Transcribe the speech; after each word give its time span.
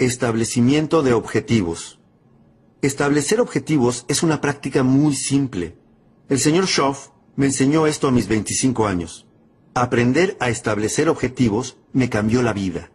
Establecimiento 0.00 1.02
de 1.02 1.12
objetivos. 1.12 1.98
Establecer 2.80 3.38
objetivos 3.38 4.06
es 4.08 4.22
una 4.22 4.40
práctica 4.40 4.82
muy 4.82 5.14
simple. 5.14 5.76
El 6.30 6.40
señor 6.40 6.68
Schoff 6.68 7.08
me 7.36 7.44
enseñó 7.44 7.86
esto 7.86 8.08
a 8.08 8.10
mis 8.10 8.26
25 8.26 8.86
años. 8.86 9.26
Aprender 9.74 10.38
a 10.40 10.48
establecer 10.48 11.10
objetivos 11.10 11.76
me 11.92 12.08
cambió 12.08 12.40
la 12.40 12.54
vida. 12.54 12.90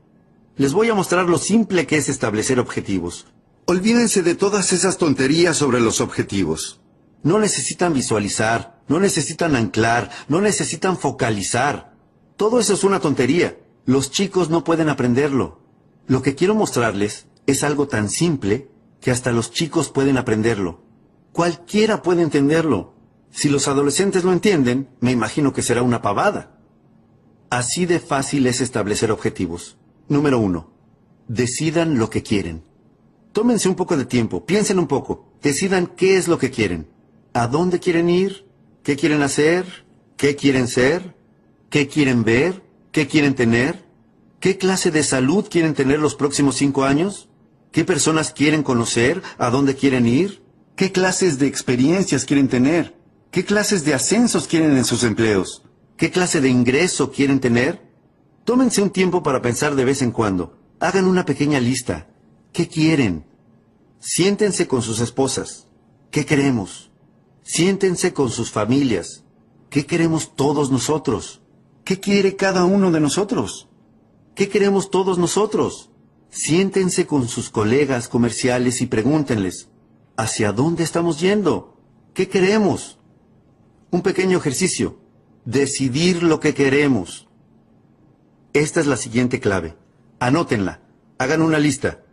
Les 0.57 0.73
voy 0.73 0.89
a 0.89 0.95
mostrar 0.95 1.29
lo 1.29 1.37
simple 1.37 1.85
que 1.85 1.97
es 1.97 2.09
establecer 2.09 2.59
objetivos. 2.59 3.27
Olvídense 3.65 4.23
de 4.23 4.33
todas 4.33 4.73
esas 4.73 4.97
tonterías 4.97 5.55
sobre 5.55 5.81
los 5.81 6.01
objetivos. 6.01 6.81
No 7.21 7.37
necesitan 7.37 7.93
visualizar, 7.93 8.81
no 8.87 8.99
necesitan 8.99 9.55
anclar, 9.55 10.09
no 10.27 10.41
necesitan 10.41 10.97
focalizar. 10.97 11.93
Todo 12.35 12.59
eso 12.59 12.73
es 12.73 12.83
una 12.83 12.99
tontería. 12.99 13.59
Los 13.85 14.09
chicos 14.09 14.49
no 14.49 14.63
pueden 14.63 14.89
aprenderlo. 14.89 15.64
Lo 16.07 16.21
que 16.21 16.35
quiero 16.35 16.55
mostrarles 16.55 17.27
es 17.47 17.63
algo 17.63 17.88
tan 17.88 18.09
simple 18.09 18.69
que 19.01 19.11
hasta 19.11 19.31
los 19.31 19.51
chicos 19.51 19.89
pueden 19.89 20.17
aprenderlo. 20.17 20.81
Cualquiera 21.31 22.01
puede 22.01 22.21
entenderlo. 22.21 22.93
Si 23.31 23.49
los 23.49 23.67
adolescentes 23.67 24.23
lo 24.23 24.31
entienden, 24.31 24.89
me 24.99 25.11
imagino 25.11 25.51
que 25.51 25.61
será 25.61 25.81
una 25.81 26.01
pavada. 26.01 26.59
Así 27.49 27.85
de 27.85 27.99
fácil 27.99 28.47
es 28.47 28.61
establecer 28.61 29.11
objetivos. 29.11 29.77
Número 30.07 30.39
uno. 30.39 30.71
Decidan 31.27 31.97
lo 31.97 32.09
que 32.09 32.23
quieren. 32.23 32.63
Tómense 33.31 33.67
un 33.67 33.75
poco 33.75 33.97
de 33.97 34.05
tiempo, 34.05 34.45
piensen 34.45 34.79
un 34.79 34.88
poco, 34.88 35.33
decidan 35.41 35.88
qué 35.88 36.15
es 36.15 36.29
lo 36.29 36.38
que 36.38 36.51
quieren. 36.51 36.88
¿A 37.33 37.47
dónde 37.47 37.79
quieren 37.79 38.09
ir? 38.09 38.47
¿Qué 38.81 38.95
quieren 38.95 39.21
hacer? 39.23 39.65
¿Qué 40.15 40.38
quieren 40.38 40.69
ser? 40.69 41.15
¿Qué 41.69 41.89
quieren 41.89 42.23
ver? 42.23 42.63
¿Qué 42.94 43.07
quieren 43.07 43.35
tener? 43.35 43.84
¿Qué 44.40 44.57
clase 44.57 44.91
de 44.91 45.03
salud 45.03 45.47
quieren 45.50 45.73
tener 45.73 46.00
los 46.00 46.16
próximos 46.16 46.56
cinco 46.56 46.84
años? 46.84 47.29
¿Qué 47.72 47.84
personas 47.84 48.31
quieren 48.31 48.63
conocer? 48.63 49.22
¿A 49.38 49.50
dónde 49.50 49.75
quieren 49.75 50.07
ir? 50.07 50.44
¿Qué 50.75 50.91
clases 50.91 51.40
de 51.40 51.47
experiencias 51.47 52.25
quieren 52.25 52.47
tener? 52.47 52.95
¿Qué 53.31 53.44
clases 53.44 53.84
de 53.85 53.94
ascensos 53.94 54.47
quieren 54.47 54.78
en 54.78 54.85
sus 54.85 55.03
empleos? 55.03 55.63
¿Qué 55.97 56.12
clase 56.12 56.41
de 56.41 56.50
ingreso 56.50 57.12
quieren 57.12 57.40
tener? 57.40 57.81
Tómense 58.44 58.81
un 58.81 58.91
tiempo 58.91 59.24
para 59.24 59.41
pensar 59.41 59.75
de 59.75 59.85
vez 59.85 60.01
en 60.01 60.12
cuando. 60.12 60.57
Hagan 60.79 61.06
una 61.06 61.25
pequeña 61.25 61.59
lista. 61.59 62.07
¿Qué 62.53 62.68
quieren? 62.68 63.25
Siéntense 64.00 64.68
con 64.68 64.81
sus 64.81 65.00
esposas. 65.00 65.68
¿Qué 66.12 66.25
queremos? 66.25 66.91
Siéntense 67.44 68.13
con 68.13 68.29
sus 68.29 68.51
familias. 68.51 69.24
¿Qué 69.69 69.85
queremos 69.85 70.35
todos 70.35 70.72
nosotros? 70.72 71.41
¿Qué 71.84 72.00
quiere 72.00 72.35
cada 72.35 72.66
uno 72.66 72.91
de 72.91 73.00
nosotros? 73.00 73.68
¿Qué 74.35 74.50
queremos 74.50 74.91
todos 74.91 75.18
nosotros? 75.18 75.91
Siéntense 76.29 77.07
con 77.07 77.29
sus 77.29 77.50
colegas 77.50 78.09
comerciales 78.09 78.81
y 78.81 78.85
pregúntenles, 78.85 79.69
¿hacia 80.18 80.51
dónde 80.51 80.84
estamos 80.84 81.22
yendo? 81.22 81.78
¿Qué 82.13 82.28
queremos? 82.28 83.00
Un 83.91 84.01
pequeño 84.01 84.38
ejercicio. 84.38 85.00
Decidir 85.45 86.22
lo 86.22 86.41
que 86.41 86.53
queremos. 86.53 87.29
Esta 88.51 88.81
es 88.81 88.88
la 88.88 88.97
siguiente 88.97 89.40
clave. 89.40 89.78
Anótenla. 90.19 90.81
Hagan 91.18 91.41
una 91.41 91.59
lista. 91.59 92.03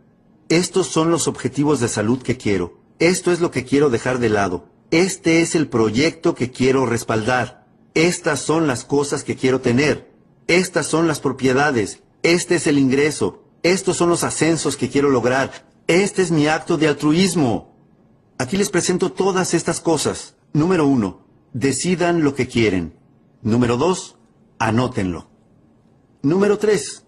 Estos 0.47 0.87
son 0.87 1.11
los 1.11 1.27
objetivos 1.27 1.81
de 1.81 1.89
salud 1.89 2.21
que 2.21 2.37
quiero. 2.37 2.79
Esto 2.99 3.33
es 3.33 3.41
lo 3.41 3.51
que 3.51 3.65
quiero 3.65 3.89
dejar 3.89 4.19
de 4.19 4.29
lado. 4.29 4.69
Este 4.91 5.41
es 5.41 5.55
el 5.55 5.67
proyecto 5.67 6.35
que 6.35 6.51
quiero 6.51 6.85
respaldar. 6.85 7.67
Estas 7.95 8.39
son 8.39 8.65
las 8.65 8.85
cosas 8.85 9.25
que 9.25 9.35
quiero 9.35 9.59
tener. 9.59 10.09
Estas 10.47 10.87
son 10.87 11.07
las 11.07 11.19
propiedades. 11.19 12.01
Este 12.23 12.55
es 12.55 12.67
el 12.67 12.79
ingreso. 12.79 13.43
Estos 13.63 13.97
son 13.97 14.09
los 14.09 14.23
ascensos 14.23 14.77
que 14.77 14.89
quiero 14.89 15.09
lograr. 15.09 15.69
Este 15.87 16.21
es 16.21 16.31
mi 16.31 16.47
acto 16.47 16.77
de 16.77 16.87
altruismo. 16.87 17.75
Aquí 18.37 18.55
les 18.55 18.69
presento 18.69 19.11
todas 19.11 19.53
estas 19.53 19.81
cosas. 19.81 20.35
Número 20.53 20.87
uno, 20.87 21.27
decidan 21.51 22.23
lo 22.23 22.33
que 22.33 22.47
quieren. 22.47 22.97
Número 23.41 23.75
dos, 23.75 24.17
anótenlo. 24.57 25.29
Número 26.21 26.57
tres, 26.57 27.05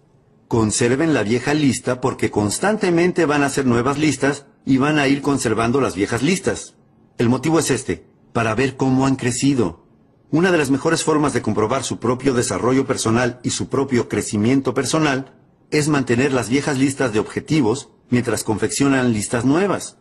conserven 0.48 1.14
la 1.14 1.22
vieja 1.22 1.54
lista 1.54 2.02
porque 2.02 2.30
constantemente 2.30 3.24
van 3.24 3.42
a 3.42 3.46
hacer 3.46 3.64
nuevas 3.64 3.98
listas 3.98 4.44
y 4.66 4.76
van 4.76 4.98
a 4.98 5.08
ir 5.08 5.22
conservando 5.22 5.80
las 5.80 5.94
viejas 5.94 6.22
listas. 6.22 6.74
El 7.16 7.30
motivo 7.30 7.58
es 7.58 7.70
este, 7.70 8.04
para 8.34 8.54
ver 8.54 8.76
cómo 8.76 9.06
han 9.06 9.16
crecido. 9.16 9.85
Una 10.30 10.50
de 10.50 10.58
las 10.58 10.70
mejores 10.70 11.04
formas 11.04 11.32
de 11.32 11.42
comprobar 11.42 11.84
su 11.84 11.98
propio 11.98 12.34
desarrollo 12.34 12.86
personal 12.86 13.38
y 13.44 13.50
su 13.50 13.68
propio 13.68 14.08
crecimiento 14.08 14.74
personal 14.74 15.34
es 15.70 15.88
mantener 15.88 16.32
las 16.32 16.48
viejas 16.48 16.78
listas 16.78 17.12
de 17.12 17.20
objetivos 17.20 17.90
mientras 18.10 18.42
confeccionan 18.42 19.12
listas 19.12 19.44
nuevas. 19.44 19.98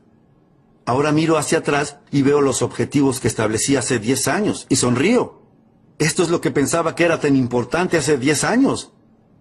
Ahora 0.86 1.12
miro 1.12 1.38
hacia 1.38 1.60
atrás 1.60 1.98
y 2.12 2.24
veo 2.24 2.42
los 2.42 2.62
objetivos 2.62 3.20
que 3.20 3.28
establecí 3.28 3.76
hace 3.76 4.00
10 4.00 4.28
años 4.28 4.66
y 4.70 4.78
sonrío. 4.78 5.42
Esto 6.00 6.24
es 6.24 6.30
lo 6.30 6.42
que 6.42 6.52
pensaba 6.52 6.96
que 6.96 7.04
era 7.06 7.20
tan 7.20 7.36
importante 7.36 7.98
hace 7.98 8.18
10 8.18 8.44
años. 8.44 8.94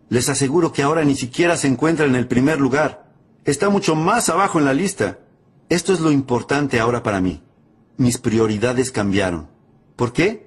Les 0.08 0.28
aseguro 0.28 0.72
que 0.72 0.82
ahora 0.82 1.04
ni 1.04 1.16
siquiera 1.16 1.56
se 1.56 1.66
encuentra 1.66 2.06
en 2.06 2.14
el 2.14 2.28
primer 2.28 2.60
lugar. 2.60 3.12
Está 3.44 3.70
mucho 3.70 3.94
más 3.94 4.28
abajo 4.28 4.58
en 4.58 4.66
la 4.66 4.74
lista. 4.74 5.18
Esto 5.68 5.92
es 5.92 6.00
lo 6.00 6.12
importante 6.12 6.78
ahora 6.78 7.02
para 7.02 7.20
mí. 7.20 7.42
Mis 7.96 8.18
prioridades 8.18 8.90
cambiaron. 8.90 9.48
¿Por 9.96 10.12
qué? 10.12 10.43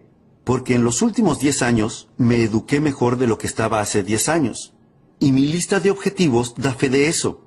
Porque 0.47 0.75
en 0.75 0.85
los 0.85 1.01
últimos 1.01 1.39
10 1.39 1.61
años 1.61 2.07
me 2.15 2.41
eduqué 2.41 2.79
mejor 2.79 3.17
de 3.17 3.27
lo 3.27 3.37
que 3.37 3.47
estaba 3.47 3.81
hace 3.81 4.01
10 4.01 4.29
años. 4.29 4.73
Y 5.19 5.33
mi 5.33 5.41
lista 5.41 5.81
de 5.81 5.91
objetivos 5.91 6.55
da 6.55 6.73
fe 6.73 6.87
de 6.87 7.09
eso. 7.09 7.41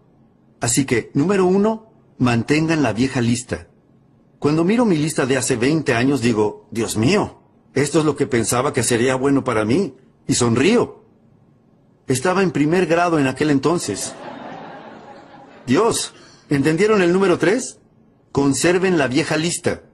Así 0.60 0.84
que, 0.84 1.10
número 1.14 1.46
uno, 1.46 1.94
mantengan 2.18 2.82
la 2.82 2.92
vieja 2.92 3.22
lista. 3.22 3.68
Cuando 4.38 4.64
miro 4.64 4.84
mi 4.84 4.98
lista 4.98 5.24
de 5.24 5.38
hace 5.38 5.56
20 5.56 5.94
años 5.94 6.20
digo, 6.20 6.68
Dios 6.72 6.98
mío, 6.98 7.40
esto 7.72 8.00
es 8.00 8.04
lo 8.04 8.16
que 8.16 8.26
pensaba 8.26 8.74
que 8.74 8.82
sería 8.82 9.14
bueno 9.14 9.44
para 9.44 9.64
mí. 9.64 9.94
Y 10.26 10.34
sonrío. 10.34 11.02
Estaba 12.06 12.42
en 12.42 12.50
primer 12.50 12.84
grado 12.84 13.18
en 13.18 13.28
aquel 13.28 13.48
entonces. 13.48 14.12
Dios, 15.66 16.12
¿entendieron 16.50 17.00
el 17.00 17.14
número 17.14 17.38
tres? 17.38 17.78
Conserven 18.30 18.98
la 18.98 19.06
vieja 19.06 19.38
lista. 19.38 19.84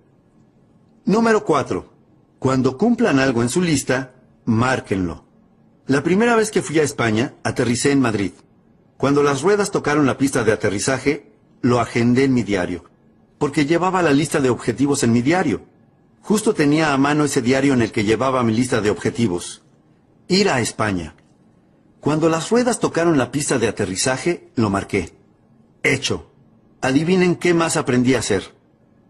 Número 1.05 1.44
4. 1.44 1.95
Cuando 2.38 2.76
cumplan 2.76 3.18
algo 3.18 3.42
en 3.42 3.48
su 3.48 3.62
lista, 3.62 4.14
márquenlo. 4.44 5.24
La 5.86 6.02
primera 6.02 6.36
vez 6.36 6.50
que 6.50 6.62
fui 6.62 6.78
a 6.78 6.82
España, 6.82 7.34
aterricé 7.44 7.92
en 7.92 8.00
Madrid. 8.00 8.32
Cuando 8.96 9.22
las 9.22 9.42
ruedas 9.42 9.70
tocaron 9.70 10.06
la 10.06 10.18
pista 10.18 10.44
de 10.44 10.52
aterrizaje, 10.52 11.32
lo 11.62 11.80
agendé 11.80 12.24
en 12.24 12.34
mi 12.34 12.42
diario, 12.42 12.84
porque 13.38 13.66
llevaba 13.66 14.02
la 14.02 14.12
lista 14.12 14.40
de 14.40 14.50
objetivos 14.50 15.02
en 15.02 15.12
mi 15.12 15.22
diario. 15.22 15.62
Justo 16.20 16.54
tenía 16.54 16.92
a 16.92 16.98
mano 16.98 17.24
ese 17.24 17.40
diario 17.40 17.72
en 17.72 17.82
el 17.82 17.92
que 17.92 18.04
llevaba 18.04 18.42
mi 18.42 18.52
lista 18.52 18.80
de 18.80 18.90
objetivos. 18.90 19.62
Ir 20.28 20.48
a 20.48 20.60
España. 20.60 21.14
Cuando 22.00 22.28
las 22.28 22.50
ruedas 22.50 22.80
tocaron 22.80 23.16
la 23.16 23.30
pista 23.30 23.58
de 23.58 23.68
aterrizaje, 23.68 24.50
lo 24.56 24.70
marqué. 24.70 25.14
Hecho. 25.82 26.32
Adivinen 26.80 27.36
qué 27.36 27.54
más 27.54 27.76
aprendí 27.76 28.14
a 28.14 28.18
hacer. 28.18 28.56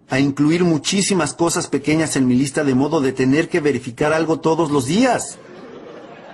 A 0.08 0.20
incluir 0.20 0.64
muchísimas 0.64 1.34
cosas 1.34 1.66
pequeñas 1.66 2.16
en 2.16 2.26
mi 2.26 2.34
lista 2.34 2.64
de 2.64 2.74
modo 2.74 3.00
de 3.00 3.12
tener 3.12 3.48
que 3.48 3.60
verificar 3.60 4.12
algo 4.12 4.40
todos 4.40 4.70
los 4.70 4.86
días. 4.86 5.38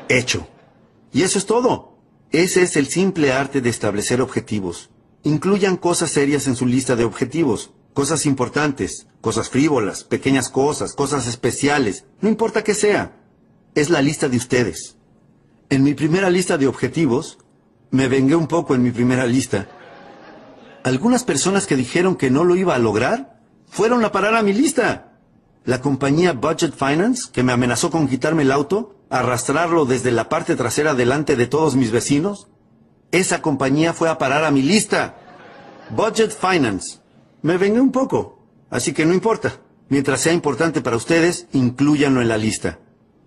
Hecho. 0.08 0.46
Y 1.12 1.22
eso 1.22 1.38
es 1.38 1.46
todo. 1.46 1.96
Ese 2.30 2.62
es 2.62 2.76
el 2.76 2.86
simple 2.86 3.32
arte 3.32 3.60
de 3.60 3.70
establecer 3.70 4.20
objetivos. 4.20 4.90
Incluyan 5.22 5.76
cosas 5.76 6.10
serias 6.10 6.46
en 6.46 6.56
su 6.56 6.66
lista 6.66 6.96
de 6.96 7.04
objetivos, 7.04 7.70
cosas 7.92 8.26
importantes, 8.26 9.06
cosas 9.20 9.50
frívolas, 9.50 10.04
pequeñas 10.04 10.48
cosas, 10.48 10.94
cosas 10.94 11.26
especiales, 11.26 12.04
no 12.20 12.28
importa 12.28 12.64
qué 12.64 12.74
sea. 12.74 13.16
Es 13.74 13.90
la 13.90 14.02
lista 14.02 14.28
de 14.28 14.36
ustedes. 14.36 14.96
En 15.70 15.82
mi 15.82 15.94
primera 15.94 16.28
lista 16.28 16.58
de 16.58 16.66
objetivos, 16.66 17.38
me 17.90 18.08
vengué 18.08 18.34
un 18.34 18.48
poco 18.48 18.74
en 18.74 18.82
mi 18.82 18.90
primera 18.90 19.26
lista. 19.26 19.68
Algunas 20.82 21.24
personas 21.24 21.66
que 21.66 21.76
dijeron 21.76 22.16
que 22.16 22.30
no 22.30 22.44
lo 22.44 22.56
iba 22.56 22.74
a 22.74 22.78
lograr, 22.78 23.31
fueron 23.72 24.04
a 24.04 24.12
parar 24.12 24.34
a 24.34 24.42
mi 24.42 24.52
lista. 24.52 25.14
La 25.64 25.80
compañía 25.80 26.34
Budget 26.34 26.74
Finance, 26.74 27.30
que 27.32 27.42
me 27.42 27.52
amenazó 27.52 27.90
con 27.90 28.06
quitarme 28.06 28.42
el 28.42 28.52
auto, 28.52 28.96
arrastrarlo 29.08 29.86
desde 29.86 30.12
la 30.12 30.28
parte 30.28 30.56
trasera 30.56 30.92
delante 30.94 31.36
de 31.36 31.46
todos 31.46 31.74
mis 31.74 31.90
vecinos, 31.90 32.48
esa 33.12 33.40
compañía 33.40 33.94
fue 33.94 34.10
a 34.10 34.18
parar 34.18 34.44
a 34.44 34.50
mi 34.50 34.60
lista. 34.60 35.16
Budget 35.88 36.32
Finance. 36.38 36.98
Me 37.40 37.56
vengué 37.56 37.80
un 37.80 37.92
poco, 37.92 38.44
así 38.68 38.92
que 38.92 39.06
no 39.06 39.14
importa. 39.14 39.54
Mientras 39.88 40.20
sea 40.20 40.34
importante 40.34 40.82
para 40.82 40.96
ustedes, 40.96 41.46
incluyanlo 41.52 42.20
en 42.20 42.28
la 42.28 42.36
lista. 42.36 42.78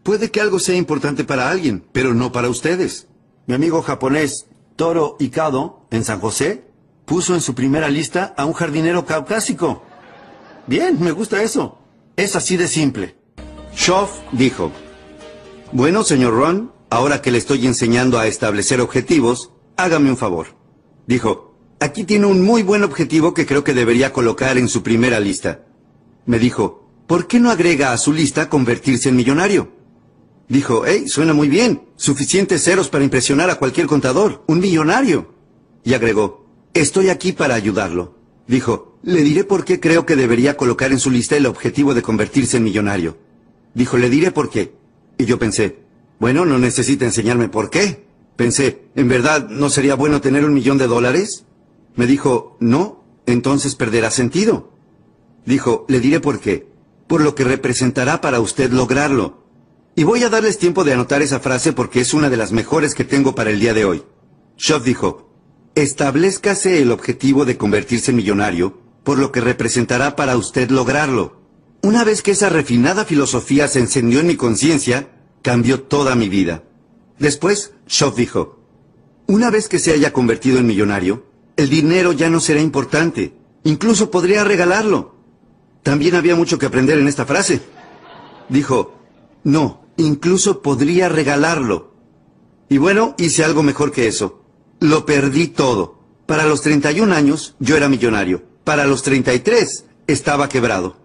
Puede 0.03 0.29
que 0.29 0.41
algo 0.41 0.59
sea 0.59 0.75
importante 0.75 1.23
para 1.23 1.49
alguien, 1.49 1.83
pero 1.91 2.13
no 2.13 2.31
para 2.31 2.49
ustedes. 2.49 3.07
Mi 3.47 3.55
amigo 3.55 3.81
japonés 3.81 4.45
Toro 4.75 5.15
Ikado, 5.19 5.87
en 5.89 6.03
San 6.03 6.19
José, 6.19 6.67
puso 7.05 7.33
en 7.33 7.41
su 7.41 7.55
primera 7.55 7.89
lista 7.89 8.35
a 8.37 8.45
un 8.45 8.53
jardinero 8.53 9.07
caucásico. 9.07 9.81
Bien, 10.67 10.97
me 10.99 11.11
gusta 11.11 11.43
eso. 11.43 11.77
Es 12.15 12.35
así 12.35 12.57
de 12.57 12.67
simple. 12.67 13.15
Schoff 13.75 14.11
dijo, 14.31 14.71
Bueno, 15.71 16.03
señor 16.03 16.33
Ron, 16.33 16.71
ahora 16.89 17.21
que 17.21 17.31
le 17.31 17.37
estoy 17.37 17.65
enseñando 17.67 18.17
a 18.17 18.27
establecer 18.27 18.81
objetivos, 18.81 19.51
hágame 19.77 20.09
un 20.09 20.17
favor. 20.17 20.47
Dijo, 21.07 21.55
aquí 21.79 22.03
tiene 22.03 22.25
un 22.25 22.41
muy 22.41 22.63
buen 22.63 22.83
objetivo 22.83 23.33
que 23.33 23.45
creo 23.45 23.63
que 23.63 23.73
debería 23.73 24.13
colocar 24.13 24.57
en 24.57 24.67
su 24.67 24.81
primera 24.81 25.19
lista. 25.19 25.65
Me 26.25 26.39
dijo, 26.39 26.89
¿por 27.05 27.27
qué 27.27 27.39
no 27.39 27.51
agrega 27.51 27.91
a 27.91 27.97
su 27.97 28.13
lista 28.13 28.49
convertirse 28.49 29.09
en 29.09 29.17
millonario? 29.17 29.71
Dijo, 30.47 30.83
hey, 30.85 31.07
suena 31.07 31.33
muy 31.33 31.49
bien, 31.49 31.89
suficientes 31.95 32.63
ceros 32.63 32.89
para 32.89 33.03
impresionar 33.03 33.49
a 33.49 33.55
cualquier 33.55 33.87
contador, 33.87 34.43
un 34.47 34.59
millonario. 34.59 35.33
Y 35.83 35.93
agregó, 35.93 36.47
estoy 36.73 37.09
aquí 37.09 37.31
para 37.33 37.55
ayudarlo. 37.55 38.15
Dijo, 38.47 38.94
le 39.05 39.21
diré 39.21 39.43
por 39.43 39.65
qué 39.65 39.79
creo 39.79 40.05
que 40.05 40.15
debería 40.15 40.57
colocar 40.57 40.91
en 40.91 40.99
su 40.99 41.11
lista 41.11 41.37
el 41.37 41.45
objetivo 41.45 41.93
de 41.93 42.01
convertirse 42.01 42.57
en 42.57 42.63
millonario. 42.63 43.17
Dijo, 43.75 43.97
le 43.97 44.09
diré 44.09 44.31
por 44.31 44.49
qué. 44.49 44.73
Y 45.19 45.25
yo 45.25 45.37
pensé, 45.37 45.77
bueno, 46.19 46.43
no 46.43 46.57
necesita 46.57 47.05
enseñarme 47.05 47.47
por 47.47 47.69
qué. 47.69 48.07
Pensé, 48.35 48.81
¿en 48.95 49.07
verdad 49.07 49.47
no 49.47 49.69
sería 49.69 49.93
bueno 49.93 50.21
tener 50.21 50.43
un 50.43 50.55
millón 50.55 50.79
de 50.79 50.87
dólares? 50.87 51.45
Me 51.95 52.07
dijo, 52.07 52.57
no, 52.59 53.03
entonces 53.27 53.75
perderá 53.75 54.09
sentido. 54.09 54.71
Dijo, 55.45 55.85
le 55.87 55.99
diré 55.99 56.19
por 56.19 56.39
qué. 56.39 56.67
Por 57.05 57.21
lo 57.21 57.35
que 57.35 57.43
representará 57.43 58.21
para 58.21 58.39
usted 58.39 58.71
lograrlo. 58.71 59.43
Y 59.95 60.03
voy 60.03 60.23
a 60.23 60.29
darles 60.29 60.57
tiempo 60.57 60.83
de 60.83 60.93
anotar 60.93 61.21
esa 61.21 61.39
frase 61.39 61.73
porque 61.73 62.01
es 62.01 62.15
una 62.15 62.31
de 62.31 62.37
las 62.37 62.51
mejores 62.51 62.95
que 62.95 63.03
tengo 63.03 63.35
para 63.35 63.51
el 63.51 63.59
día 63.59 63.75
de 63.75 63.85
hoy. 63.85 64.03
Schoff 64.57 64.83
dijo, 64.83 65.29
establezcase 65.75 66.81
el 66.81 66.91
objetivo 66.91 67.45
de 67.45 67.55
convertirse 67.55 68.11
en 68.11 68.17
millonario, 68.17 68.84
por 69.05 69.19
lo 69.19 69.31
que 69.31 69.39
representará 69.39 70.17
para 70.17 70.35
usted 70.35 70.71
lograrlo. 70.71 71.39
Una 71.81 72.03
vez 72.03 72.23
que 72.23 72.31
esa 72.31 72.49
refinada 72.49 73.05
filosofía 73.05 73.67
se 73.67 73.79
encendió 73.79 74.19
en 74.19 74.27
mi 74.27 74.35
conciencia, 74.35 75.09
cambió 75.43 75.83
toda 75.83 76.15
mi 76.15 76.27
vida. 76.27 76.63
Después, 77.19 77.73
Schoff 77.87 78.17
dijo, 78.17 78.59
una 79.27 79.51
vez 79.51 79.69
que 79.69 79.77
se 79.77 79.91
haya 79.91 80.11
convertido 80.11 80.57
en 80.57 80.65
millonario, 80.65 81.27
el 81.55 81.69
dinero 81.69 82.13
ya 82.13 82.31
no 82.31 82.39
será 82.39 82.59
importante. 82.59 83.33
Incluso 83.63 84.09
podría 84.09 84.43
regalarlo. 84.43 85.15
También 85.83 86.15
había 86.15 86.35
mucho 86.35 86.57
que 86.57 86.65
aprender 86.65 86.97
en 86.97 87.07
esta 87.07 87.27
frase. 87.27 87.61
Dijo, 88.49 88.95
no, 89.43 89.85
incluso 89.97 90.63
podría 90.63 91.09
regalarlo. 91.09 91.93
Y 92.69 92.79
bueno, 92.79 93.13
hice 93.19 93.43
algo 93.43 93.61
mejor 93.61 93.91
que 93.91 94.07
eso. 94.07 94.41
Lo 94.79 95.05
perdí 95.05 95.47
todo. 95.47 95.99
Para 96.25 96.47
los 96.47 96.63
31 96.63 97.13
años 97.13 97.55
yo 97.59 97.77
era 97.77 97.87
millonario. 97.87 98.54
Para 98.65 98.87
los 98.87 99.03
33 99.03 99.85
estaba 100.07 100.49
quebrado. 100.49 100.97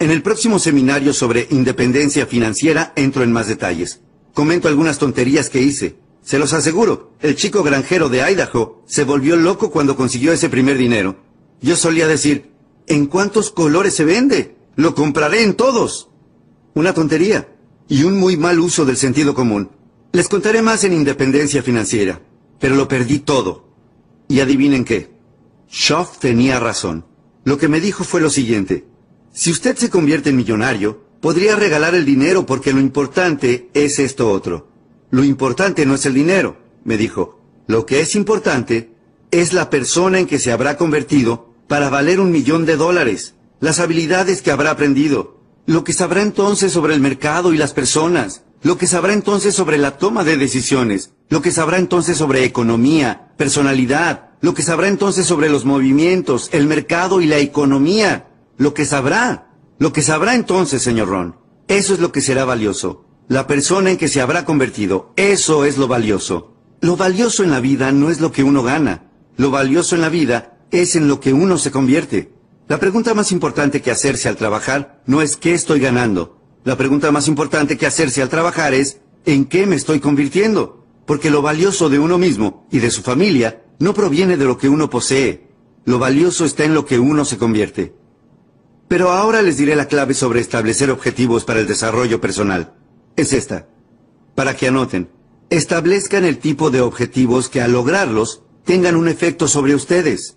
En 0.00 0.10
el 0.10 0.22
próximo 0.22 0.58
seminario 0.58 1.12
sobre 1.12 1.46
independencia 1.50 2.26
financiera 2.26 2.92
entro 2.96 3.22
en 3.22 3.30
más 3.30 3.46
detalles. 3.46 4.00
Comento 4.34 4.66
algunas 4.66 4.98
tonterías 4.98 5.48
que 5.48 5.62
hice. 5.62 5.94
Se 6.22 6.40
los 6.40 6.52
aseguro, 6.52 7.12
el 7.20 7.36
chico 7.36 7.62
granjero 7.62 8.08
de 8.08 8.28
Idaho 8.28 8.82
se 8.86 9.04
volvió 9.04 9.36
loco 9.36 9.70
cuando 9.70 9.94
consiguió 9.94 10.32
ese 10.32 10.48
primer 10.48 10.76
dinero. 10.78 11.16
Yo 11.62 11.76
solía 11.76 12.08
decir, 12.08 12.50
¿en 12.88 13.06
cuántos 13.06 13.52
colores 13.52 13.94
se 13.94 14.04
vende? 14.04 14.56
Lo 14.74 14.96
compraré 14.96 15.44
en 15.44 15.54
todos. 15.54 16.10
Una 16.74 16.92
tontería 16.92 17.48
y 17.88 18.02
un 18.02 18.18
muy 18.18 18.36
mal 18.36 18.58
uso 18.58 18.84
del 18.84 18.96
sentido 18.96 19.32
común. 19.32 19.70
Les 20.10 20.28
contaré 20.28 20.60
más 20.60 20.82
en 20.82 20.92
independencia 20.92 21.62
financiera, 21.62 22.20
pero 22.58 22.74
lo 22.74 22.88
perdí 22.88 23.20
todo. 23.20 23.68
Y 24.26 24.40
adivinen 24.40 24.84
qué. 24.84 25.15
Schoff 25.70 26.18
tenía 26.18 26.60
razón. 26.60 27.04
Lo 27.44 27.58
que 27.58 27.68
me 27.68 27.80
dijo 27.80 28.04
fue 28.04 28.20
lo 28.20 28.30
siguiente. 28.30 28.86
Si 29.32 29.50
usted 29.50 29.76
se 29.76 29.90
convierte 29.90 30.30
en 30.30 30.36
millonario, 30.36 31.06
Podría 31.20 31.56
regalar 31.56 31.94
el 31.94 32.04
dinero 32.04 32.46
porque 32.46 32.72
lo 32.72 32.80
importante 32.80 33.68
es 33.74 33.98
esto 33.98 34.30
otro. 34.30 34.68
Lo 35.10 35.24
importante 35.24 35.86
no 35.86 35.94
es 35.94 36.06
el 36.06 36.14
dinero, 36.14 36.56
me 36.84 36.96
dijo. 36.96 37.40
Lo 37.66 37.86
que 37.86 38.00
es 38.00 38.14
importante 38.14 38.92
es 39.30 39.52
la 39.52 39.70
persona 39.70 40.18
en 40.20 40.26
que 40.26 40.38
se 40.38 40.52
habrá 40.52 40.76
convertido 40.76 41.54
para 41.66 41.88
valer 41.90 42.20
un 42.20 42.30
millón 42.30 42.64
de 42.64 42.76
dólares, 42.76 43.34
las 43.58 43.80
habilidades 43.80 44.40
que 44.40 44.52
habrá 44.52 44.70
aprendido, 44.70 45.40
lo 45.66 45.82
que 45.82 45.92
sabrá 45.92 46.22
entonces 46.22 46.70
sobre 46.70 46.94
el 46.94 47.00
mercado 47.00 47.52
y 47.52 47.56
las 47.56 47.72
personas, 47.72 48.44
lo 48.62 48.78
que 48.78 48.86
sabrá 48.86 49.12
entonces 49.12 49.54
sobre 49.54 49.78
la 49.78 49.98
toma 49.98 50.22
de 50.22 50.36
decisiones, 50.36 51.12
lo 51.28 51.42
que 51.42 51.50
sabrá 51.50 51.78
entonces 51.78 52.16
sobre 52.16 52.44
economía, 52.44 53.32
personalidad, 53.36 54.25
lo 54.40 54.54
que 54.54 54.62
sabrá 54.62 54.88
entonces 54.88 55.26
sobre 55.26 55.48
los 55.48 55.64
movimientos, 55.64 56.48
el 56.52 56.66
mercado 56.66 57.20
y 57.20 57.26
la 57.26 57.38
economía, 57.38 58.28
lo 58.58 58.74
que 58.74 58.84
sabrá. 58.84 59.50
Lo 59.78 59.92
que 59.92 60.02
sabrá 60.02 60.34
entonces, 60.34 60.82
señor 60.82 61.08
Ron, 61.08 61.36
eso 61.68 61.94
es 61.94 62.00
lo 62.00 62.12
que 62.12 62.20
será 62.20 62.44
valioso. 62.44 63.04
La 63.28 63.46
persona 63.46 63.90
en 63.90 63.96
que 63.98 64.08
se 64.08 64.20
habrá 64.20 64.44
convertido, 64.44 65.12
eso 65.16 65.64
es 65.64 65.78
lo 65.78 65.88
valioso. 65.88 66.54
Lo 66.80 66.96
valioso 66.96 67.42
en 67.42 67.50
la 67.50 67.60
vida 67.60 67.92
no 67.92 68.10
es 68.10 68.20
lo 68.20 68.32
que 68.32 68.42
uno 68.42 68.62
gana. 68.62 69.10
Lo 69.36 69.50
valioso 69.50 69.94
en 69.94 70.00
la 70.00 70.08
vida 70.08 70.58
es 70.70 70.96
en 70.96 71.08
lo 71.08 71.20
que 71.20 71.32
uno 71.32 71.58
se 71.58 71.70
convierte. 71.70 72.32
La 72.68 72.78
pregunta 72.78 73.14
más 73.14 73.32
importante 73.32 73.82
que 73.82 73.90
hacerse 73.90 74.28
al 74.28 74.36
trabajar 74.36 75.02
no 75.06 75.22
es 75.22 75.36
qué 75.36 75.54
estoy 75.54 75.80
ganando. 75.80 76.40
La 76.64 76.76
pregunta 76.76 77.12
más 77.12 77.28
importante 77.28 77.76
que 77.76 77.86
hacerse 77.86 78.22
al 78.22 78.28
trabajar 78.28 78.74
es 78.74 79.00
¿en 79.24 79.44
qué 79.44 79.66
me 79.66 79.76
estoy 79.76 80.00
convirtiendo? 80.00 80.84
Porque 81.06 81.30
lo 81.30 81.42
valioso 81.42 81.88
de 81.88 81.98
uno 81.98 82.18
mismo 82.18 82.66
y 82.70 82.78
de 82.78 82.90
su 82.90 83.02
familia 83.02 83.62
no 83.78 83.94
proviene 83.94 84.36
de 84.36 84.44
lo 84.44 84.58
que 84.58 84.68
uno 84.68 84.90
posee. 84.90 85.46
Lo 85.84 85.98
valioso 85.98 86.44
está 86.44 86.64
en 86.64 86.74
lo 86.74 86.84
que 86.84 86.98
uno 86.98 87.24
se 87.24 87.38
convierte. 87.38 87.94
Pero 88.88 89.10
ahora 89.10 89.42
les 89.42 89.56
diré 89.56 89.76
la 89.76 89.88
clave 89.88 90.14
sobre 90.14 90.40
establecer 90.40 90.90
objetivos 90.90 91.44
para 91.44 91.60
el 91.60 91.66
desarrollo 91.66 92.20
personal. 92.20 92.74
Es 93.16 93.32
esta. 93.32 93.68
Para 94.34 94.56
que 94.56 94.68
anoten. 94.68 95.10
Establezcan 95.50 96.24
el 96.24 96.38
tipo 96.38 96.70
de 96.70 96.80
objetivos 96.80 97.48
que 97.48 97.60
al 97.60 97.72
lograrlos 97.72 98.42
tengan 98.64 98.96
un 98.96 99.08
efecto 99.08 99.48
sobre 99.48 99.74
ustedes. 99.74 100.36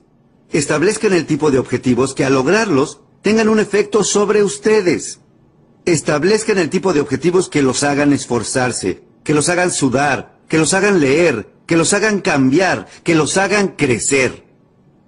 Establezcan 0.52 1.14
el 1.14 1.26
tipo 1.26 1.52
de 1.52 1.60
objetivos 1.60 2.14
que 2.14 2.26
al 2.26 2.34
lograrlos 2.34 3.02
tengan 3.22 3.50
un 3.50 3.60
efecto 3.60 4.04
sobre 4.04 4.44
ustedes. 4.44 5.20
Establezcan 5.86 6.58
el 6.58 6.70
tipo 6.70 6.94
de 6.94 7.02
objetivos 7.02 7.50
que 7.50 7.62
los 7.62 7.84
hagan 7.84 8.14
esforzarse, 8.14 9.04
que 9.24 9.34
los 9.34 9.50
hagan 9.50 9.72
sudar, 9.72 10.40
que 10.48 10.58
los 10.58 10.74
hagan 10.74 11.00
leer, 11.00 11.50
que 11.70 11.78
los 11.78 11.94
hagan 11.94 12.22
cambiar, 12.22 12.88
que 13.04 13.14
los 13.14 13.38
hagan 13.38 13.76
crecer. 13.78 14.44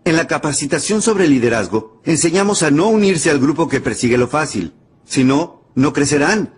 En 0.05 0.15
la 0.15 0.27
capacitación 0.27 1.01
sobre 1.01 1.27
liderazgo, 1.27 1.99
enseñamos 2.05 2.61
a 2.61 2.69
no 2.69 2.87
unirse 2.87 3.31
al 3.31 3.39
grupo 3.39 3.67
que 3.67 3.81
persigue 3.81 4.15
lo 4.15 4.27
fácil, 4.27 4.75
Si 5.03 5.23
no, 5.23 5.63
no 5.73 5.91
crecerán. 5.91 6.53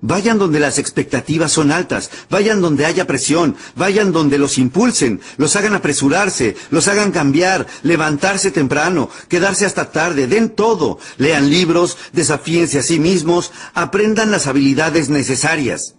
Vayan 0.00 0.38
donde 0.38 0.58
las 0.58 0.80
expectativas 0.80 1.52
son 1.52 1.70
altas, 1.70 2.10
vayan 2.28 2.60
donde 2.60 2.86
haya 2.86 3.06
presión, 3.06 3.54
vayan 3.76 4.10
donde 4.10 4.36
los 4.36 4.58
impulsen, 4.58 5.20
los 5.36 5.54
hagan 5.54 5.74
apresurarse, 5.74 6.56
los 6.70 6.88
hagan 6.88 7.12
cambiar, 7.12 7.68
levantarse 7.84 8.50
temprano, 8.50 9.10
quedarse 9.28 9.64
hasta 9.64 9.92
tarde, 9.92 10.26
den 10.26 10.48
todo, 10.48 10.98
lean 11.18 11.50
libros, 11.50 11.96
desafíense 12.12 12.80
a 12.80 12.82
sí 12.82 12.98
mismos, 12.98 13.52
aprendan 13.74 14.32
las 14.32 14.48
habilidades 14.48 15.08
necesarias. 15.08 15.95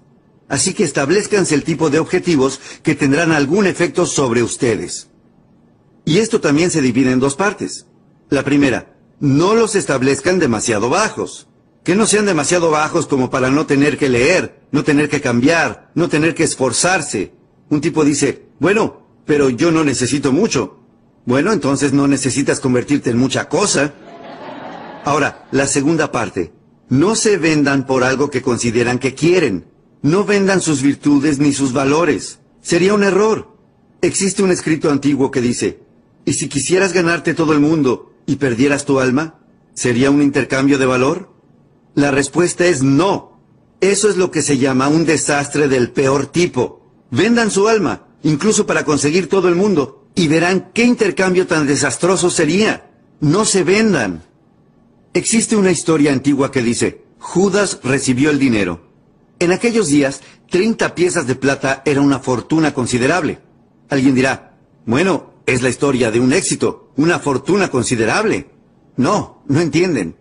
Así 0.49 0.73
que 0.73 0.83
establezcanse 0.83 1.55
el 1.55 1.63
tipo 1.63 1.89
de 1.89 1.99
objetivos 1.99 2.59
que 2.83 2.95
tendrán 2.95 3.31
algún 3.31 3.67
efecto 3.67 4.05
sobre 4.05 4.43
ustedes. 4.43 5.09
Y 6.05 6.19
esto 6.19 6.39
también 6.39 6.71
se 6.71 6.81
divide 6.81 7.11
en 7.11 7.19
dos 7.19 7.35
partes. 7.35 7.85
La 8.29 8.43
primera, 8.43 8.95
no 9.19 9.55
los 9.55 9.75
establezcan 9.75 10.39
demasiado 10.39 10.89
bajos. 10.89 11.47
Que 11.83 11.95
no 11.95 12.05
sean 12.05 12.25
demasiado 12.25 12.69
bajos 12.69 13.07
como 13.07 13.29
para 13.29 13.49
no 13.49 13.65
tener 13.65 13.97
que 13.97 14.09
leer, 14.09 14.61
no 14.71 14.83
tener 14.83 15.09
que 15.09 15.21
cambiar, 15.21 15.91
no 15.95 16.09
tener 16.09 16.35
que 16.35 16.43
esforzarse. 16.43 17.33
Un 17.69 17.81
tipo 17.81 18.05
dice, 18.05 18.47
bueno, 18.59 19.07
pero 19.25 19.49
yo 19.49 19.71
no 19.71 19.83
necesito 19.83 20.31
mucho. 20.31 20.79
Bueno, 21.25 21.51
entonces 21.51 21.91
no 21.91 22.07
necesitas 22.07 22.61
convertirte 22.61 23.09
en 23.09 23.17
mucha 23.17 23.49
cosa. 23.49 23.93
Ahora, 25.03 25.47
la 25.51 25.67
segunda 25.67 26.11
parte. 26.11 26.53
No 26.89 27.15
se 27.15 27.37
vendan 27.37 27.85
por 27.85 28.05
algo 28.05 28.29
que 28.29 28.41
consideran 28.41 28.97
que 28.97 29.13
quieren. 29.13 29.65
No 30.01 30.23
vendan 30.25 30.61
sus 30.61 30.81
virtudes 30.81 31.39
ni 31.39 31.53
sus 31.53 31.73
valores. 31.73 32.39
Sería 32.61 32.93
un 32.93 33.03
error. 33.03 33.55
Existe 34.01 34.43
un 34.43 34.51
escrito 34.51 34.91
antiguo 34.91 35.31
que 35.31 35.41
dice, 35.41 35.79
¿y 36.25 36.33
si 36.33 36.47
quisieras 36.49 36.93
ganarte 36.93 37.33
todo 37.33 37.53
el 37.53 37.59
mundo 37.59 38.13
y 38.25 38.35
perdieras 38.35 38.85
tu 38.85 38.99
alma? 38.99 39.39
¿Sería 39.73 40.11
un 40.11 40.21
intercambio 40.21 40.77
de 40.77 40.85
valor? 40.85 41.33
La 41.95 42.11
respuesta 42.11 42.65
es 42.65 42.83
no. 42.83 43.39
Eso 43.81 44.09
es 44.09 44.17
lo 44.17 44.31
que 44.31 44.41
se 44.41 44.57
llama 44.57 44.87
un 44.87 45.05
desastre 45.05 45.67
del 45.67 45.91
peor 45.91 46.27
tipo. 46.27 46.81
Vendan 47.09 47.51
su 47.51 47.67
alma, 47.67 48.07
incluso 48.23 48.65
para 48.65 48.85
conseguir 48.85 49.29
todo 49.29 49.49
el 49.49 49.55
mundo, 49.55 50.07
y 50.13 50.27
verán 50.27 50.71
qué 50.73 50.83
intercambio 50.83 51.47
tan 51.47 51.65
desastroso 51.67 52.29
sería. 52.29 52.91
No 53.19 53.45
se 53.45 53.63
vendan. 53.63 54.23
Existe 55.13 55.55
una 55.55 55.71
historia 55.71 56.11
antigua 56.11 56.51
que 56.51 56.61
dice, 56.61 57.03
Judas 57.19 57.79
recibió 57.83 58.29
el 58.29 58.39
dinero. 58.39 58.86
En 59.39 59.51
aquellos 59.51 59.87
días, 59.87 60.21
30 60.49 60.95
piezas 60.95 61.27
de 61.27 61.35
plata 61.35 61.83
era 61.85 62.01
una 62.01 62.19
fortuna 62.19 62.73
considerable. 62.73 63.39
Alguien 63.89 64.15
dirá, 64.15 64.57
bueno, 64.85 65.33
es 65.45 65.61
la 65.61 65.69
historia 65.69 66.09
de 66.09 66.19
un 66.19 66.33
éxito, 66.33 66.91
una 66.97 67.19
fortuna 67.19 67.69
considerable. 67.69 68.49
No, 68.95 69.43
no 69.47 69.61
entienden. 69.61 70.17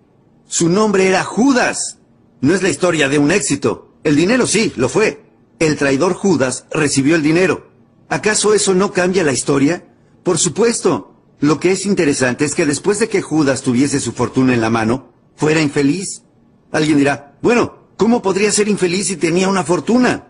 Su 0.47 0.69
nombre 0.69 1.09
era 1.09 1.25
Judas. 1.25 1.99
No 2.41 2.55
es 2.55 2.63
la 2.63 2.69
historia 2.69 3.09
de 3.09 3.19
un 3.19 3.31
éxito. 3.31 3.95
El 4.05 4.17
dinero 4.17 4.47
sí, 4.47 4.73
lo 4.77 4.89
fue. 4.89 5.25
El 5.59 5.77
traidor 5.77 6.13
Judas 6.13 6.67
recibió 6.71 7.17
el 7.17 7.23
dinero. 7.23 7.71
¿Acaso 8.09 8.53
eso 8.53 8.75
no 8.75 8.93
cambia 8.93 9.25
la 9.25 9.33
historia? 9.33 9.85
Por 10.23 10.39
supuesto. 10.39 11.15
Lo 11.41 11.59
que 11.61 11.73
es 11.73 11.87
interesante 11.87 12.45
es 12.45 12.55
que 12.55 12.67
después 12.67 12.99
de 12.99 13.09
que 13.09 13.21
Judas 13.23 13.63
tuviese 13.63 14.01
su 14.01 14.13
fortuna 14.13 14.55
en 14.55 14.61
la 14.61 14.71
mano, 14.71 15.13
fuera 15.37 15.61
infeliz. 15.61 16.23
Alguien 16.71 16.99
dirá, 16.99 17.37
bueno, 17.43 17.86
¿cómo 17.97 18.23
podría 18.23 18.51
ser 18.53 18.69
infeliz 18.69 19.09
si 19.09 19.17
tenía 19.17 19.49
una 19.49 19.65
fortuna? 19.65 20.29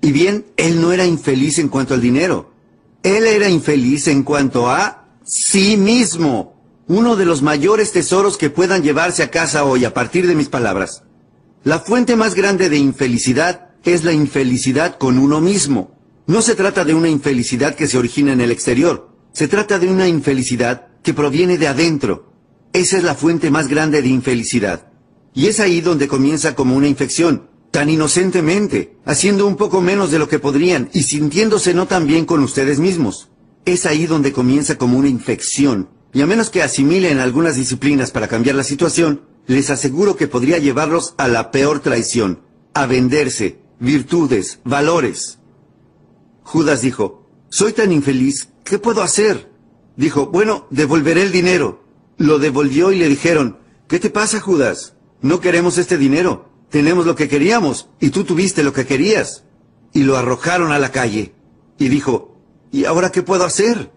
Y 0.00 0.12
bien, 0.12 0.46
él 0.56 0.80
no 0.80 0.92
era 0.92 1.06
infeliz 1.06 1.58
en 1.58 1.68
cuanto 1.68 1.94
al 1.94 2.00
dinero. 2.00 2.52
Él 3.02 3.26
era 3.26 3.48
infeliz 3.48 4.08
en 4.08 4.22
cuanto 4.22 4.70
a 4.70 5.06
sí 5.24 5.76
mismo 5.76 6.56
uno 6.86 7.16
de 7.16 7.26
los 7.26 7.42
mayores 7.42 7.92
tesoros 7.92 8.38
que 8.38 8.50
puedan 8.50 8.82
llevarse 8.82 9.22
a 9.22 9.30
casa 9.30 9.64
hoy 9.64 9.84
a 9.84 9.92
partir 9.92 10.26
de 10.26 10.34
mis 10.34 10.48
palabras. 10.48 11.02
La 11.64 11.80
fuente 11.80 12.16
más 12.16 12.34
grande 12.34 12.70
de 12.70 12.78
infelicidad 12.78 13.70
es 13.84 14.04
la 14.04 14.12
infelicidad 14.12 14.96
con 14.96 15.18
uno 15.18 15.40
mismo. 15.40 15.92
No 16.26 16.42
se 16.42 16.54
trata 16.54 16.84
de 16.84 16.94
una 16.94 17.08
infelicidad 17.08 17.74
que 17.74 17.86
se 17.86 17.98
origina 17.98 18.32
en 18.32 18.40
el 18.40 18.50
exterior, 18.50 19.10
se 19.32 19.48
trata 19.48 19.78
de 19.78 19.88
una 19.88 20.08
infelicidad 20.08 20.88
que 21.02 21.14
proviene 21.14 21.58
de 21.58 21.68
adentro. 21.68 22.32
Esa 22.72 22.98
es 22.98 23.04
la 23.04 23.14
fuente 23.14 23.50
más 23.50 23.68
grande 23.68 24.02
de 24.02 24.08
infelicidad. 24.08 24.87
Y 25.34 25.46
es 25.46 25.60
ahí 25.60 25.80
donde 25.80 26.08
comienza 26.08 26.54
como 26.54 26.76
una 26.76 26.88
infección, 26.88 27.48
tan 27.70 27.90
inocentemente, 27.90 28.96
haciendo 29.04 29.46
un 29.46 29.56
poco 29.56 29.80
menos 29.80 30.10
de 30.10 30.18
lo 30.18 30.28
que 30.28 30.38
podrían 30.38 30.90
y 30.92 31.02
sintiéndose 31.02 31.74
no 31.74 31.86
tan 31.86 32.06
bien 32.06 32.24
con 32.24 32.42
ustedes 32.42 32.78
mismos. 32.78 33.28
Es 33.64 33.86
ahí 33.86 34.06
donde 34.06 34.32
comienza 34.32 34.78
como 34.78 34.98
una 34.98 35.08
infección, 35.08 35.90
y 36.12 36.22
a 36.22 36.26
menos 36.26 36.50
que 36.50 36.62
asimilen 36.62 37.18
algunas 37.18 37.56
disciplinas 37.56 38.10
para 38.10 38.28
cambiar 38.28 38.56
la 38.56 38.64
situación, 38.64 39.22
les 39.46 39.70
aseguro 39.70 40.16
que 40.16 40.28
podría 40.28 40.58
llevarlos 40.58 41.14
a 41.18 41.28
la 41.28 41.50
peor 41.50 41.80
traición, 41.80 42.40
a 42.74 42.86
venderse, 42.86 43.58
virtudes, 43.80 44.60
valores. 44.64 45.38
Judas 46.42 46.82
dijo, 46.82 47.26
soy 47.50 47.72
tan 47.72 47.92
infeliz, 47.92 48.48
¿qué 48.64 48.78
puedo 48.78 49.02
hacer? 49.02 49.50
Dijo, 49.96 50.26
bueno, 50.26 50.66
devolveré 50.70 51.22
el 51.22 51.32
dinero. 51.32 51.84
Lo 52.16 52.38
devolvió 52.38 52.92
y 52.92 52.98
le 52.98 53.08
dijeron, 53.08 53.58
¿qué 53.88 53.98
te 53.98 54.10
pasa, 54.10 54.40
Judas? 54.40 54.94
No 55.20 55.40
queremos 55.40 55.78
este 55.78 55.98
dinero. 55.98 56.48
Tenemos 56.70 57.06
lo 57.06 57.14
que 57.14 57.28
queríamos 57.28 57.88
y 58.00 58.10
tú 58.10 58.24
tuviste 58.24 58.62
lo 58.62 58.72
que 58.72 58.86
querías. 58.86 59.44
Y 59.92 60.02
lo 60.02 60.16
arrojaron 60.16 60.72
a 60.72 60.78
la 60.78 60.92
calle. 60.92 61.34
Y 61.78 61.88
dijo, 61.88 62.36
¿y 62.70 62.84
ahora 62.84 63.10
qué 63.10 63.22
puedo 63.22 63.44
hacer? 63.44 63.92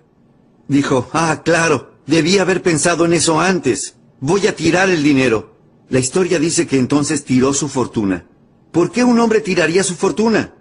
Dijo, 0.67 1.09
ah, 1.13 1.41
claro, 1.43 1.91
Debí 2.11 2.39
haber 2.39 2.61
pensado 2.61 3.05
en 3.05 3.13
eso 3.13 3.39
antes. 3.39 3.95
Voy 4.19 4.45
a 4.47 4.55
tirar 4.55 4.89
el 4.89 5.01
dinero. 5.01 5.55
La 5.89 5.99
historia 5.99 6.39
dice 6.39 6.67
que 6.67 6.77
entonces 6.77 7.23
tiró 7.23 7.53
su 7.53 7.69
fortuna. 7.69 8.27
¿Por 8.73 8.91
qué 8.91 9.05
un 9.05 9.17
hombre 9.19 9.39
tiraría 9.39 9.81
su 9.83 9.95
fortuna? 9.95 10.53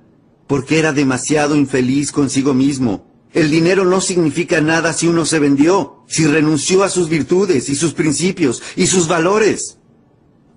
Porque 0.46 0.78
era 0.78 0.92
demasiado 0.92 1.56
infeliz 1.56 2.12
consigo 2.12 2.54
mismo. 2.54 3.06
El 3.32 3.50
dinero 3.50 3.84
no 3.84 4.00
significa 4.00 4.60
nada 4.60 4.92
si 4.92 5.08
uno 5.08 5.24
se 5.24 5.40
vendió, 5.40 6.04
si 6.06 6.26
renunció 6.26 6.84
a 6.84 6.88
sus 6.88 7.08
virtudes 7.08 7.68
y 7.68 7.74
sus 7.74 7.94
principios 7.94 8.62
y 8.76 8.86
sus 8.86 9.08
valores. 9.08 9.78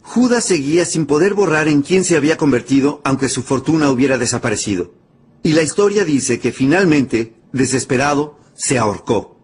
Judas 0.03 0.43
seguía 0.43 0.85
sin 0.85 1.05
poder 1.05 1.33
borrar 1.33 1.67
en 1.67 1.81
quién 1.81 2.03
se 2.03 2.17
había 2.17 2.37
convertido 2.37 3.01
aunque 3.03 3.29
su 3.29 3.41
fortuna 3.41 3.89
hubiera 3.89 4.17
desaparecido. 4.17 4.93
Y 5.41 5.53
la 5.53 5.63
historia 5.63 6.05
dice 6.05 6.39
que 6.39 6.51
finalmente, 6.51 7.35
desesperado, 7.53 8.37
se 8.53 8.77
ahorcó. 8.77 9.39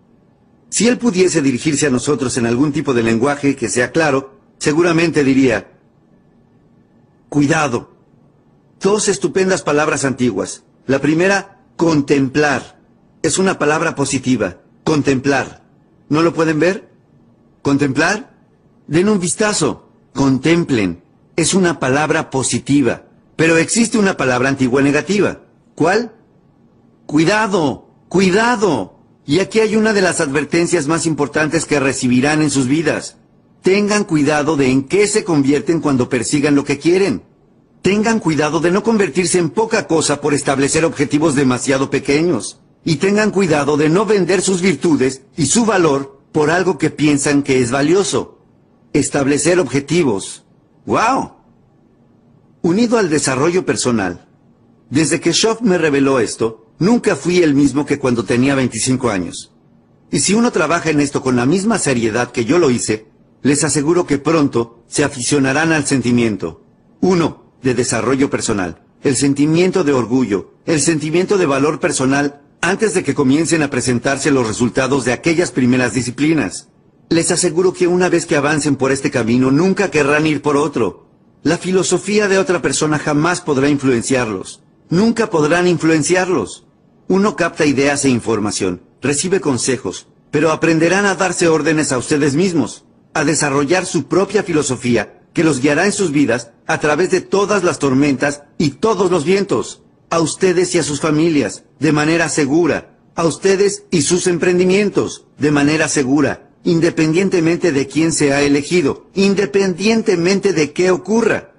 Si 0.69 0.87
él 0.87 0.97
pudiese 0.97 1.41
dirigirse 1.41 1.87
a 1.87 1.89
nosotros 1.89 2.37
en 2.37 2.45
algún 2.45 2.71
tipo 2.71 2.93
de 2.93 3.03
lenguaje 3.03 3.55
que 3.55 3.69
sea 3.69 3.91
claro, 3.91 4.37
seguramente 4.59 5.23
diría, 5.23 5.71
cuidado. 7.29 7.95
Dos 8.79 9.07
estupendas 9.07 9.63
palabras 9.63 10.05
antiguas. 10.05 10.63
La 10.85 10.99
primera, 10.99 11.63
contemplar. 11.75 12.79
Es 13.23 13.39
una 13.39 13.57
palabra 13.57 13.95
positiva. 13.95 14.57
Contemplar. 14.83 15.63
¿No 16.09 16.21
lo 16.21 16.33
pueden 16.33 16.59
ver? 16.59 16.89
¿Contemplar? 17.61 18.35
Den 18.87 19.09
un 19.09 19.19
vistazo. 19.19 19.88
Contemplen. 20.19 21.01
Es 21.37 21.53
una 21.53 21.79
palabra 21.79 22.29
positiva. 22.29 23.03
Pero 23.37 23.55
existe 23.55 23.97
una 23.97 24.17
palabra 24.17 24.49
antigua 24.49 24.81
negativa. 24.81 25.43
¿Cuál? 25.75 26.11
Cuidado. 27.05 27.87
Cuidado. 28.09 28.99
Y 29.25 29.39
aquí 29.39 29.61
hay 29.61 29.77
una 29.77 29.93
de 29.93 30.01
las 30.01 30.19
advertencias 30.19 30.87
más 30.87 31.05
importantes 31.05 31.63
que 31.63 31.79
recibirán 31.79 32.41
en 32.41 32.49
sus 32.49 32.67
vidas. 32.67 33.15
Tengan 33.61 34.03
cuidado 34.03 34.57
de 34.57 34.69
en 34.69 34.89
qué 34.89 35.07
se 35.07 35.23
convierten 35.23 35.79
cuando 35.79 36.09
persigan 36.09 36.53
lo 36.53 36.65
que 36.65 36.79
quieren. 36.79 37.23
Tengan 37.81 38.19
cuidado 38.19 38.59
de 38.59 38.71
no 38.71 38.83
convertirse 38.83 39.39
en 39.39 39.51
poca 39.51 39.87
cosa 39.87 40.19
por 40.19 40.33
establecer 40.33 40.83
objetivos 40.83 41.33
demasiado 41.35 41.89
pequeños. 41.89 42.59
Y 42.83 42.97
tengan 42.97 43.31
cuidado 43.31 43.77
de 43.77 43.87
no 43.87 44.05
vender 44.05 44.41
sus 44.41 44.61
virtudes 44.61 45.21
y 45.37 45.45
su 45.45 45.63
valor 45.63 46.19
por 46.33 46.51
algo 46.51 46.77
que 46.77 46.89
piensan 46.89 47.41
que 47.41 47.61
es 47.61 47.71
valioso. 47.71 48.38
Establecer 48.93 49.59
objetivos. 49.59 50.45
¡Wow! 50.85 51.33
Unido 52.61 52.97
al 52.97 53.09
desarrollo 53.09 53.65
personal. 53.65 54.27
Desde 54.89 55.19
que 55.19 55.33
Schoff 55.33 55.61
me 55.61 55.77
reveló 55.77 56.19
esto, 56.19 56.69
Nunca 56.79 57.17
fui 57.17 57.43
el 57.43 57.55
mismo 57.55 57.85
que 57.85 57.99
cuando 57.99 58.23
tenía 58.23 58.55
25 58.55 59.09
años. 59.09 59.51
Y 60.11 60.19
si 60.19 60.33
uno 60.33 60.51
trabaja 60.51 60.89
en 60.89 61.01
esto 61.01 61.21
con 61.21 61.35
la 61.35 61.45
misma 61.45 61.77
seriedad 61.77 62.31
que 62.31 62.45
yo 62.45 62.57
lo 62.57 62.71
hice, 62.71 63.05
les 63.41 63.65
aseguro 63.65 64.07
que 64.07 64.17
pronto 64.17 64.81
se 64.87 65.03
aficionarán 65.03 65.73
al 65.73 65.85
sentimiento. 65.85 66.63
Uno, 67.01 67.51
de 67.61 67.75
desarrollo 67.75 68.29
personal. 68.29 68.81
El 69.03 69.17
sentimiento 69.17 69.83
de 69.83 69.91
orgullo. 69.91 70.53
El 70.65 70.79
sentimiento 70.79 71.37
de 71.37 71.45
valor 71.45 71.81
personal 71.81 72.41
antes 72.61 72.93
de 72.93 73.03
que 73.03 73.13
comiencen 73.13 73.61
a 73.61 73.69
presentarse 73.69 74.31
los 74.31 74.47
resultados 74.47 75.03
de 75.03 75.11
aquellas 75.11 75.51
primeras 75.51 75.93
disciplinas. 75.93 76.69
Les 77.09 77.31
aseguro 77.31 77.73
que 77.73 77.87
una 77.87 78.07
vez 78.07 78.27
que 78.27 78.35
avancen 78.35 78.75
por 78.75 78.91
este 78.91 79.09
camino 79.09 79.49
nunca 79.49 79.89
querrán 79.89 80.27
ir 80.27 80.43
por 80.43 80.55
otro. 80.55 81.07
La 81.41 81.57
filosofía 81.57 82.27
de 82.27 82.37
otra 82.37 82.61
persona 82.61 82.99
jamás 82.99 83.41
podrá 83.41 83.67
influenciarlos. 83.67 84.61
Nunca 84.91 85.31
podrán 85.31 85.67
influenciarlos. 85.67 86.67
Uno 87.07 87.35
capta 87.35 87.65
ideas 87.65 88.05
e 88.05 88.09
información, 88.09 88.83
recibe 89.01 89.41
consejos, 89.41 90.07
pero 90.29 90.51
aprenderán 90.51 91.07
a 91.07 91.15
darse 91.15 91.47
órdenes 91.47 91.91
a 91.91 91.97
ustedes 91.97 92.35
mismos, 92.35 92.85
a 93.15 93.23
desarrollar 93.23 93.87
su 93.87 94.03
propia 94.03 94.43
filosofía, 94.43 95.23
que 95.33 95.43
los 95.43 95.61
guiará 95.61 95.87
en 95.87 95.91
sus 95.91 96.11
vidas 96.11 96.51
a 96.67 96.79
través 96.79 97.09
de 97.09 97.21
todas 97.21 97.63
las 97.63 97.79
tormentas 97.79 98.43
y 98.59 98.71
todos 98.71 99.09
los 99.09 99.25
vientos, 99.25 99.81
a 100.11 100.19
ustedes 100.19 100.75
y 100.75 100.77
a 100.77 100.83
sus 100.83 101.01
familias, 101.01 101.63
de 101.79 101.91
manera 101.91 102.29
segura, 102.29 102.99
a 103.15 103.25
ustedes 103.25 103.85
y 103.89 104.03
sus 104.03 104.27
emprendimientos, 104.27 105.25
de 105.39 105.49
manera 105.49 105.87
segura, 105.87 106.48
independientemente 106.63 107.71
de 107.71 107.87
quién 107.87 108.11
se 108.11 108.33
ha 108.33 108.41
elegido, 108.41 109.07
independientemente 109.15 110.53
de 110.53 110.73
qué 110.73 110.91
ocurra. 110.91 111.51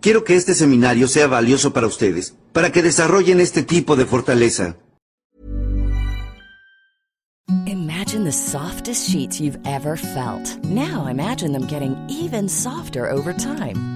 Quiero 0.00 0.24
que 0.24 0.36
este 0.36 0.54
seminario 0.54 1.08
sea 1.08 1.26
valioso 1.26 1.72
para 1.72 1.86
ustedes, 1.86 2.34
para 2.52 2.70
que 2.70 2.82
desarrollen 2.82 3.40
este 3.40 3.62
tipo 3.62 3.96
de 3.96 4.06
fortaleza. 4.06 4.76
Imagine 7.66 8.24
the 8.24 8.32
softest 8.32 9.08
sheets 9.08 9.40
you've 9.40 9.58
ever 9.64 9.96
felt. 9.96 10.64
Now 10.64 11.06
imagine 11.08 11.52
them 11.52 11.66
getting 11.66 11.96
even 12.08 12.48
softer 12.48 13.10
over 13.10 13.32
time. 13.32 13.95